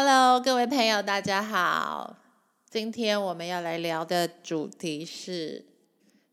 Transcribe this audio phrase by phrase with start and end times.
[0.00, 2.18] Hello，各位朋友，大家好。
[2.70, 5.66] 今天我们要来聊的主题是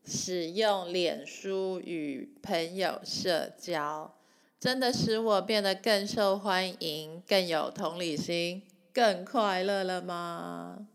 [0.04, 4.14] 使用脸书与朋友社交，
[4.60, 8.62] 真的使我变得更受欢迎、更有同理心、
[8.94, 10.86] 更快乐了吗？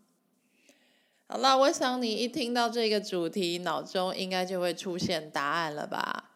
[1.28, 6.30] 好了，我想你一听到这个主题，脑中应该就会出现答案了吧？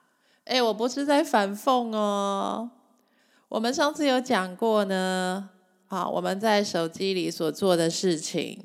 [0.43, 2.71] 哎，我不是在反讽哦。
[3.47, 5.51] 我们上次有讲过呢。
[5.87, 8.59] 好，我们在手机里所做的事情，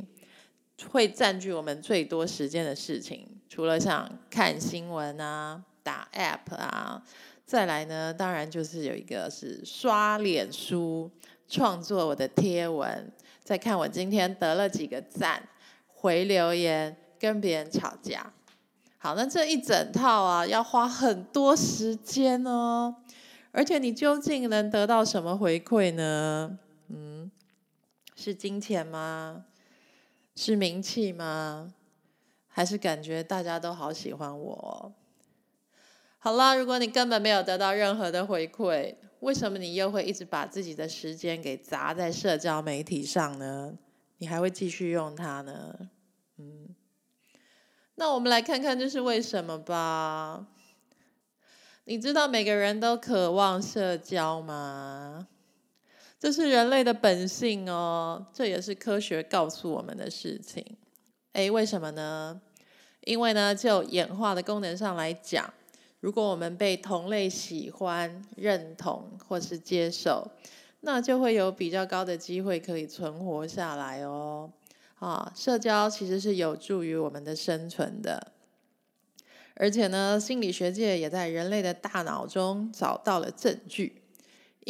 [0.90, 7.02] 会占据我们最多时间的事情，除了像看新闻啊、打 App 啊，
[7.44, 11.10] 再来呢，当然就是有一个是刷脸书、
[11.46, 13.12] 创作我的贴文，
[13.44, 15.46] 再看我今天得了几个赞、
[15.88, 18.32] 回留言、跟别人吵架。
[18.96, 22.96] 好，那这一整套啊，要花很多时间哦，
[23.52, 26.58] 而且你究竟能得到什么回馈呢？
[28.22, 29.46] 是金钱吗？
[30.36, 31.72] 是名气吗？
[32.48, 34.92] 还是感觉大家都好喜欢我？
[36.18, 43.78] 好啦，如果你根本没有得到任何的回馈，为什么你又会一直把自己的时间给砸在社交媒体上呢？
[44.18, 45.88] 你还会继续用它呢？
[46.36, 46.76] 嗯，
[47.94, 50.46] 那我们来看看这是为什么吧。
[51.84, 55.28] 你知道每个人都渴望社交吗？
[56.20, 60.62] 这是人类的本性哦，这也是科学告诉我们的事情。
[61.32, 62.38] 诶，为什么呢？
[63.06, 65.50] 因为呢，就演化的功能上来讲，
[66.00, 70.30] 如果我们被同类喜欢、认同或是接受，
[70.80, 74.50] 那就会有比较高的机会可以存活下来哦。
[74.98, 78.32] 啊，社交其实是有助于我们的生存的，
[79.54, 83.99] 而且呢，心理学界也在人类的大脑中找到了证据。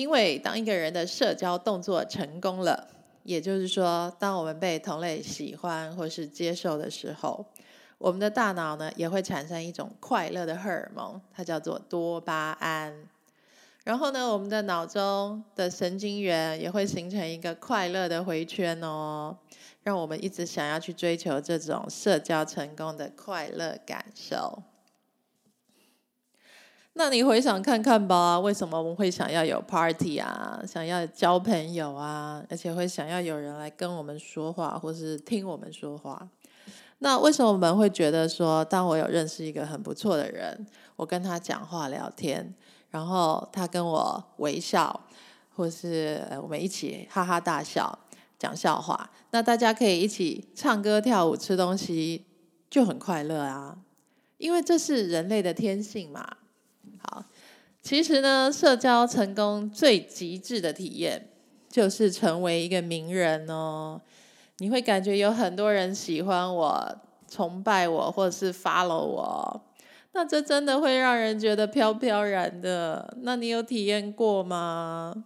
[0.00, 2.88] 因为当一个人的社交动作成功了，
[3.22, 7.44] 也就是说，当我们被同类喜欢或是接受的时候，
[7.99, 13.06] 我们的大脑呢也会产生一种快乐的荷尔蒙，它叫做多巴胺。
[13.84, 19.37] 然后呢，我们的脑中的神经元也会形成一个快乐的回圈哦，
[19.82, 24.62] 让我们一直想要去追求这种社交成功的快乐感受。
[26.94, 36.28] 那你回想看看吧，为什么我们会想要有 party 啊，想要交朋友啊，而且会想要有人来跟我们说话，或是听我们说话？
[36.98, 42.52] 那为什么我们会觉得说，当我有认识一个很不错的人，我跟他讲话聊天，
[42.90, 45.00] 然后他跟我微笑，
[45.54, 47.98] 或是我们一起哈哈大笑
[48.36, 52.26] 讲笑话，那大家可以一起唱歌跳舞吃东西，
[52.68, 53.78] 就很快乐啊？
[54.36, 56.26] 因为这是人类的天性嘛。
[57.90, 61.28] 其实呢，社交成功最极致的体验
[61.68, 64.00] 就是成为一个名人哦。
[64.58, 66.96] 你会感觉有很多人喜欢我、
[67.28, 69.62] 崇拜我，或者是 follow 我，
[70.12, 73.12] 那这真的会让人觉得飘飘然的。
[73.22, 75.24] 那你有体验过吗？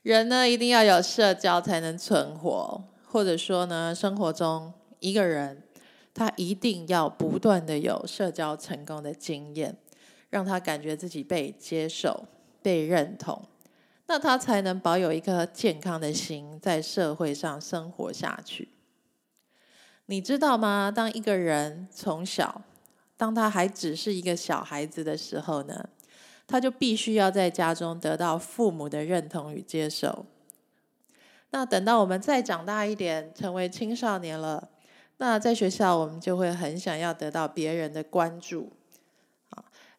[0.00, 5.64] 人呢，一定要有社交才能存活，或者说呢，生活中一个人。
[6.12, 9.76] 他一定要不断的有社交成功的经验，
[10.30, 12.24] 让他感觉自己被接受、
[12.62, 13.42] 被认同，
[14.06, 18.68] 那他才能保有一颗健康的心，在社会上生活下去。
[20.06, 20.90] 你知道吗？
[20.94, 22.62] 当一个人从小，
[23.16, 25.88] 当他还只是一个小孩子的时候呢，
[26.46, 30.26] 他就必须要在家中得到父母的认同与接受。
[31.50, 34.68] 那等到我们再长大一点，成为青少年了。
[35.18, 38.72] 那在学校，我们就会很想要得到别人的关注，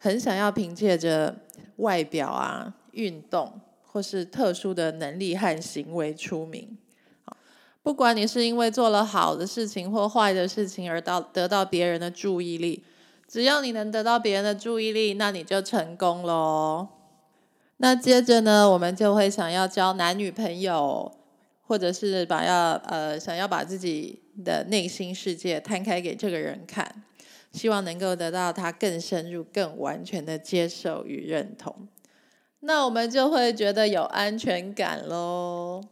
[0.03, 1.35] 很想要凭借着
[1.75, 6.75] 外表啊、运动或是特殊的能力和行为出名。
[7.84, 12.83] 不管你是因为做了好的事情或坏的事情而到得到别人的注意力，
[13.27, 16.88] 只要你能得到别人的注意力，那你就成功喽。
[17.77, 21.12] 那接着呢，我们就会想要交男女朋友。
[21.63, 27.04] 或者是把要呃想要把自己的内心世界摊开给这个人看，
[27.51, 31.88] 希望能够得到他更深入、更完全的接受与认同，
[32.62, 35.83] 那我们就会觉得有安全感喽。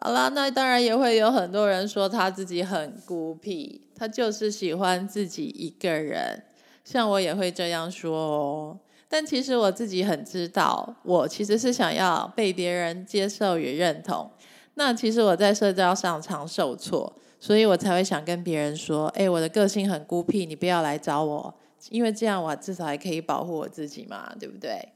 [0.00, 6.42] 好啦，那当然也会有很多人说他自己很孤僻，他就是喜欢自己一个人，
[6.84, 8.78] 像我也会这样说哦。
[9.08, 14.28] 但其实我自己很知道，我其实是想要被别人接受与认同。
[14.74, 21.54] 那其实我在社交上常受挫，所以我才会想跟别人说：“哎，我的个性很孤僻，你不要来找我，
[21.90, 24.94] 因为这样我至少还可以保护我自己嘛，对不对？”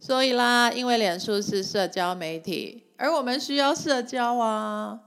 [0.00, 5.00] 所以啦，因为脸书是社交媒体，而我们需要社交啊。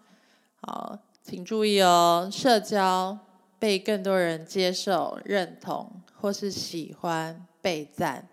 [0.62, 3.18] 好，请注意哦，社交
[3.58, 8.28] 被更多人接受、认同或是喜欢、被赞，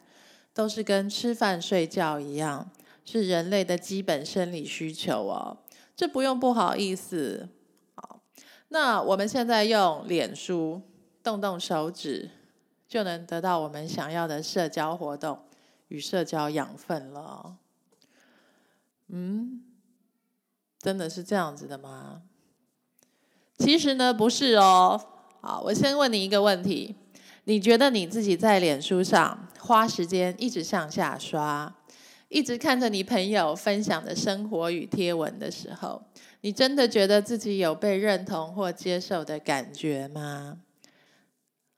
[0.52, 2.70] 都是跟吃饭、睡觉一样，
[3.02, 5.56] 是人类的基本生理需求哦。
[5.96, 7.48] 这不用不好意思。
[8.68, 10.82] 那我们现在用脸书
[11.22, 12.30] 动动手指，
[12.88, 15.40] 就能得到我们想要的社交活动。
[15.88, 17.56] 与社交养分了，
[19.08, 19.62] 嗯，
[20.80, 22.22] 真的是这样子的吗？
[23.58, 25.00] 其实呢，不是哦。
[25.40, 26.96] 好，我先问你一个问题：
[27.44, 31.72] 你觉得你自己在脸书上花时间一直向下刷，
[32.34, 36.02] 一直看着你朋友分享的生活与贴文的时候，
[36.40, 40.58] 你真的觉得自己有被认同或接受的感觉吗？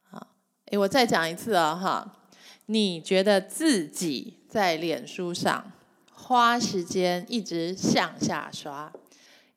[0.01, 0.29] 好，
[0.71, 2.23] 诶，我再讲一次哦，哈。
[2.69, 5.73] 你觉得自己在脸书上
[6.11, 8.91] 花时间一直向下刷，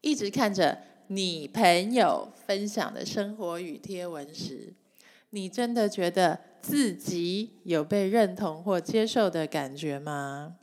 [0.02, 4.74] 一直看着你朋友分享的生活与贴文时，
[5.30, 10.58] 你真的觉得自己有被认同或接受的感觉吗？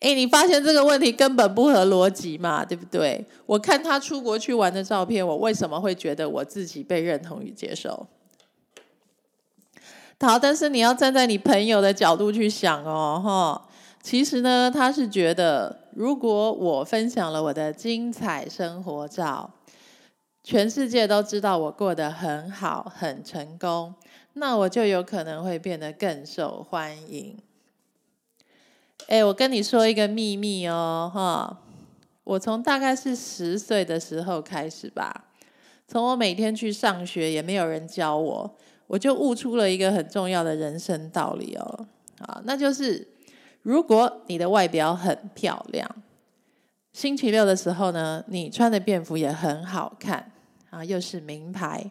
[0.00, 3.26] 哎，你发现这个问题根本不合逻辑嘛，对不对？
[3.46, 8.06] 我看他出国去玩的照片，我为什么会觉得我自己被认同与接受？
[10.20, 13.68] 好，但是你要站在你朋友的角度去想哦，哈，
[14.00, 19.50] 其实呢，他是觉得，如果我分享了我的精彩生活照，
[20.44, 23.94] 全世界都知道我过得很好、很成功，
[24.34, 27.36] 那我就有可能会变得更受欢迎。
[29.06, 31.58] 哎，我跟你说一个秘密哦，哈，
[32.24, 35.24] 我从大概是十岁的时候开始吧，
[35.86, 38.56] 从我每天去上学，也没有人教我。
[38.86, 41.86] 我就悟出了一个很重要的人生道理哦，
[42.20, 43.06] 啊，那就是
[43.62, 45.86] 如果你的外表很漂亮，
[46.94, 50.32] 星期六的时候呢，你穿的便服也很好看
[50.70, 51.90] 啊，又是名牌，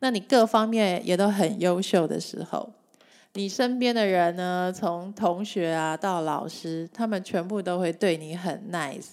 [0.00, 2.72] 那你各方面也都很优秀的时候，
[3.36, 9.06] 你身边的人呢，从同学啊到老师，他们全部都会对你很 nice，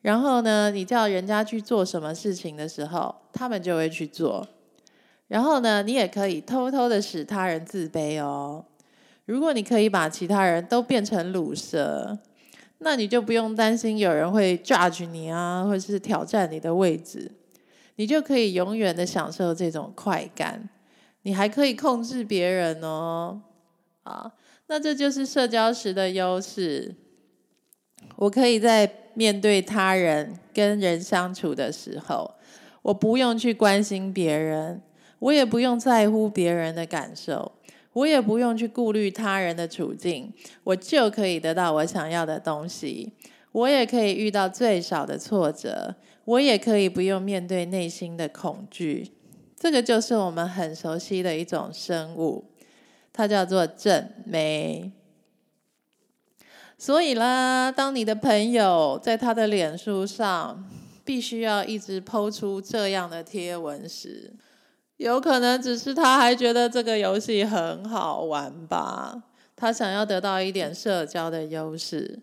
[0.00, 4.48] 然后呢，你叫人家去做什么事情的时候，他们就会去做。
[5.26, 8.64] 然后呢，你也可以偷偷的使他人自卑哦。
[9.26, 12.18] 如果你可以把其他人都变成卤蛇，
[12.78, 17.30] 那你就不用担心有人会 judge 你啊，或者是挑战你的位置，
[17.96, 20.70] 你就可以永远的享受这种快感。
[21.28, 23.38] 你还可以控制别人哦，
[24.02, 24.32] 啊，
[24.66, 26.94] 那这就是社交时的优势。
[28.16, 32.34] 我可以在面对他人、跟人相处的时候，
[32.80, 34.80] 我不用去关心别人。
[35.18, 37.52] 我也不用在乎别人的感受，
[37.92, 40.32] 我也不用去顾虑他人的处境，
[40.64, 43.12] 我就可以得到我想要的东西。
[43.52, 45.94] 我也可以遇到最少的挫折，
[46.24, 49.10] 我也可以不用面对内心的恐惧。
[49.58, 52.44] 这个就是我们很熟悉的一种生物，
[53.12, 54.92] 它叫做正妹。
[56.78, 60.64] 所以啦，当你的朋友在他的脸书上
[61.04, 64.32] 必须要一直抛出这样的贴文时，
[64.98, 69.24] 有可能只是他还觉得这个游戏很好玩吧，
[69.56, 72.20] 他想要得到一点社交的优势。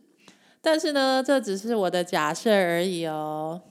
[0.61, 3.61] 但是呢，这只是我的假设而已哦。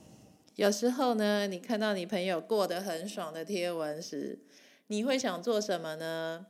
[0.55, 4.39] 有时候呢，你看到你朋友过得很爽的贴文时，
[4.87, 6.45] 你会想做什么呢？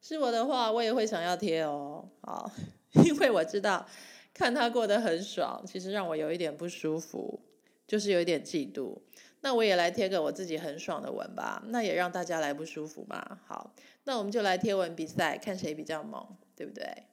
[0.00, 2.08] 是我的话，我也会想要贴哦。
[2.22, 2.50] 好，
[3.04, 3.86] 因为我知道
[4.32, 7.38] 看他过得很爽，其实让我有一点不舒服，
[7.86, 8.96] 就是有一点嫉妒。
[9.42, 13.38] 那我也来贴个我自己很爽的文吧，那也让大家来不舒服嘛。
[13.46, 13.74] 好，
[14.04, 16.26] 那我们就来贴文比赛，看谁比较猛，
[16.56, 17.04] 对不对？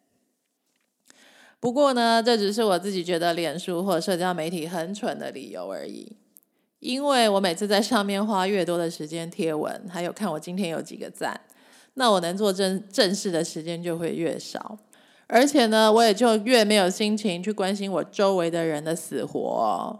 [1.59, 6.15] 不过呢，这只是我自己觉得脸书或社交媒体很蠢的理由而已。
[6.79, 11.39] 因为我每次在上面花越多的时间贴文，还有看我今天有几个赞，
[11.95, 14.77] 那我能做正正式的时间就会越少，
[15.25, 19.99] 而且呢，我也就越没有心情去关心我周围的人的死活。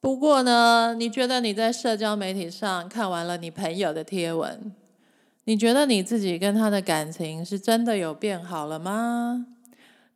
[0.00, 4.72] 不过呢，你觉得你在社交媒体上看完了你朋友的贴文，
[5.44, 9.46] 你觉得你自己跟他的感情是真的有变好了吗？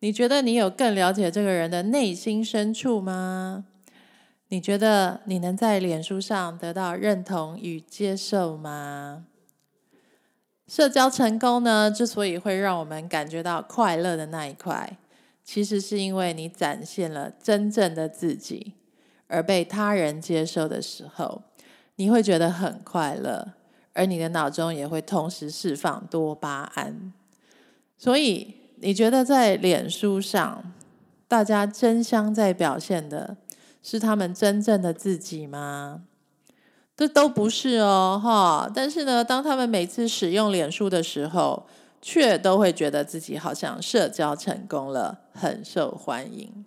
[0.01, 3.65] 你觉得你有更了解这个人的内心深处吗？
[4.53, 9.25] 你觉得你能在脸书上得到认同与接受吗？
[10.67, 14.99] 社交成功呢，之所以会让我们感觉到快乐的那一块，
[15.45, 18.75] 其实是因为你展现了真正的自己。
[19.29, 21.43] 而被他人接受的时候，
[21.95, 23.53] 你会觉得很快乐，
[23.93, 27.13] 而你的脑中也会同时释放多巴胺。
[27.97, 30.73] 所以，你觉得在脸书上，
[31.29, 33.37] 大家争相在表现的
[33.83, 36.03] 是他们真正的自己吗？
[36.97, 38.71] 这都不是哦，哈！
[38.75, 41.67] 但是呢，当他们每次使用脸书的时候，
[42.03, 46.67] 却都会觉得自己好像社交成功了，很受欢迎。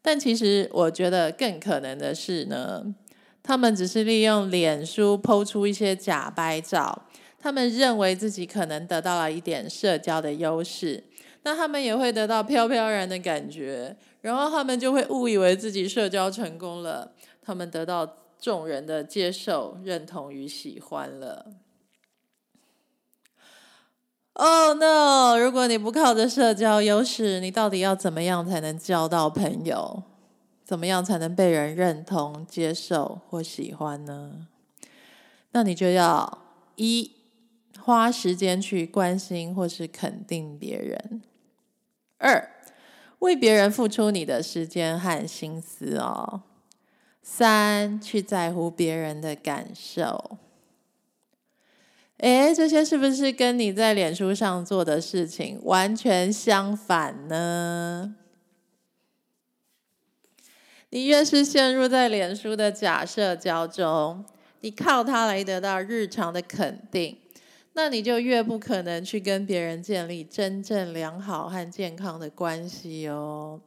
[0.00, 2.94] 但其实，我觉得更可能的是呢，
[3.42, 7.02] 他们只是利用脸书抛出一些假掰照，
[7.38, 11.04] 他们认为自己可能得到了一点社交的优势，
[11.42, 13.94] 那他们也会得到飘飘然的感觉，
[14.26, 18.26] 然后他们就会误以为自己社交成功了，他们得到。
[18.38, 21.54] 众人的接受、认同与喜欢了。
[24.34, 25.38] Oh no！
[25.38, 30.02] 如果你不靠着社交优势，你到底要怎么样才能交到朋友？
[30.62, 34.46] 怎么样才能被人认同、接受或喜欢呢？
[35.52, 36.42] 那你就要
[36.76, 37.12] 一
[37.80, 41.22] 花时间去关心或是肯定别人；
[42.18, 42.55] 二
[43.26, 46.42] 为别人付出你的时间和心思哦。
[47.20, 50.38] 三，去在乎别人的感受。
[52.18, 58.14] 哎，这些是不是跟你在脸书上做的事情完全相反呢？
[60.90, 64.24] 你越是陷入在脸书的假社交中，
[64.60, 67.18] 你靠它来得到日常的肯定，
[67.76, 73.60] 那你就越不可能去跟别人建立真正良好和健康的关系哦。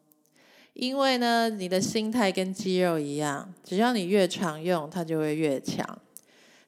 [0.74, 6.00] 因为呢，你的心态跟肌肉一样，只要你越常用，它就会越强。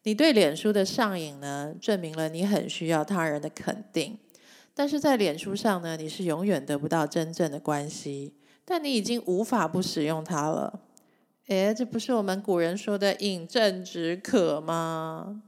[0.04, 4.20] 你对脸书的上瘾呢，证明了你很需要他人的肯定。
[4.76, 10.82] 但是在脸书上呢，你是永远得不到真正的关系，但你已经无法不使用它了。
[11.48, 15.42] 诶，这不是我们古人说的“饮鸩止渴”吗？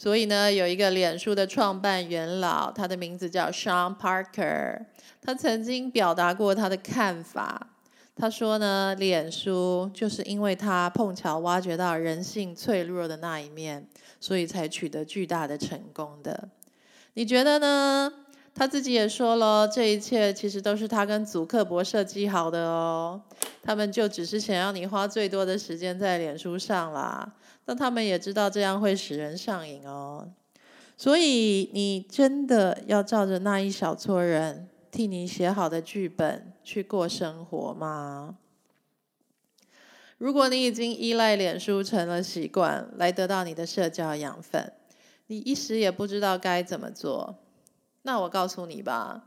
[0.00, 4.86] 所以呢，有一个脸书的创办元老，他的名字叫 Sean Parker。
[5.20, 7.68] 他曾经表达过他的看法。
[8.16, 13.86] 他说呢，脸书就是因为他碰巧挖掘到人性脆弱的那一面，
[14.18, 16.48] 所以才取得巨大的成功的。
[17.12, 18.10] 你觉得呢？
[18.54, 23.20] 他自己也说了，这一切其实都是他跟祖克伯设计好的哦。
[23.62, 27.32] 他们就只是想要你花最多的时间在脸书上啦。
[27.64, 30.28] 但他们也知道这样会使人上瘾哦。
[30.96, 34.68] 所以你真的要照着那一小撮人。
[34.90, 38.38] 替你写好的剧本去过生活吗？
[40.18, 44.72] 如果你已经依赖脸书成了习惯，来得到你的社交养分，
[45.28, 47.36] 你一时也不知道该怎么做。
[48.02, 49.24] 那我告诉你吧，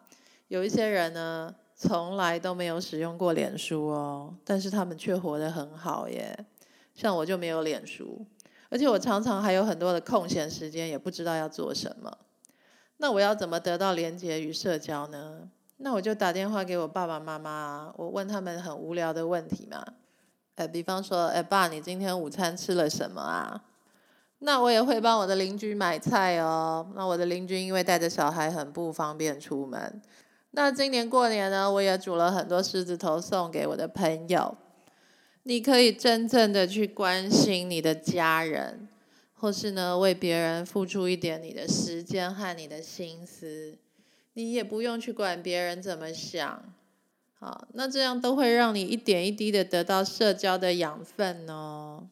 [0.47, 6.45] 有一些人呢，从来都没有使用过脸书哦，但是他们却活得很好耶。
[6.95, 8.25] 像我就没有脸书，
[8.69, 12.17] 而且我常常还有很多的空闲时间，也不知道要做什么。
[12.97, 15.49] 那我要怎么得到连接与社交呢？
[15.77, 19.83] 那我就打电话给我爸爸妈妈，我问他们很无聊的问题嘛。
[20.55, 23.63] 呃，比方说，哎爸，你今天午餐吃了什么啊？
[24.43, 26.85] 那我也会帮我的邻居买菜哦。
[26.95, 30.01] 那我的邻居因为带着小孩很不方便出门，
[30.51, 34.55] 那今年过年呢，我也煮了很多狮子头送给我的朋友。
[35.43, 38.87] 你可以真正的去关心你的家人。
[39.35, 43.77] 或是呢，为别人付出一点你的时间和你的心思，
[44.35, 46.63] 你也不用去管别人怎么想，
[47.37, 52.07] 好，那这样都会让你一点一滴的得到社交的养分哦。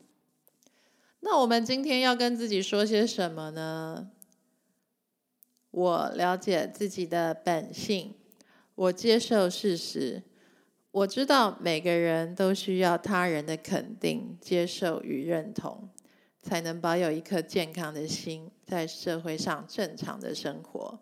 [1.33, 4.11] 那我们今天要跟自己说些什么呢？
[5.71, 8.15] 我了解自己的本性，
[8.75, 10.23] 我接受事实，
[10.91, 15.87] 我知道每个人都需要他人的肯定、接受与认同。
[16.41, 20.99] 才能保有一颗健康的心，在社会上正常的生活。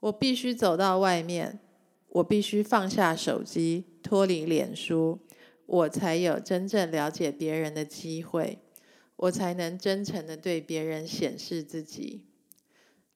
[0.00, 1.60] 我必须走到外面，
[2.08, 5.18] 我必须放下手机，脱离脸书，
[5.66, 8.60] 我才有真正了解别人的机会，
[9.18, 12.24] 我才能真诚的对别人显示自己。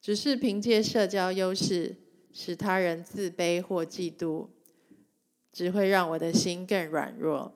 [0.01, 1.95] 只是凭借社交优势，
[2.31, 4.47] 使他人自卑或嫉妒，
[5.51, 7.53] 只会让我的心更软弱。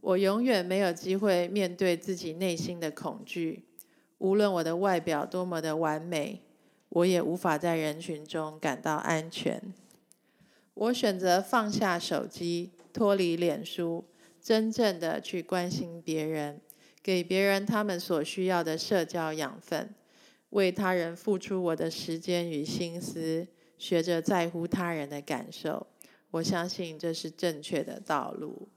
[0.00, 3.64] 我永远没有机会面对自己内心的恐惧，
[4.18, 6.42] 无论我的外表多么的完美，
[6.90, 9.60] 我也无法在人群中感到安全。
[10.74, 14.04] 我选择放下手机，脱离脸书，
[14.40, 16.60] 真正的去关心别人，
[17.08, 19.94] 给别人他们所需要的社交养分，
[20.50, 23.48] 为他人付出我的时间与心思，
[23.78, 25.86] 学着在乎他人的感受。
[26.30, 28.68] 我相信这是正确的道路。